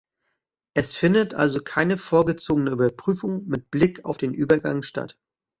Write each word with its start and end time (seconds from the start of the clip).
Es 0.73 0.93
findet 0.95 1.35
also 1.35 1.59
keine 1.61 1.95
vorgezogene 1.95 2.71
Überprüfung 2.71 3.45
mit 3.45 3.69
Blick 3.69 4.03
auf 4.03 4.17
den 4.17 4.33
Übergang 4.33 4.81
statt. 4.81 5.15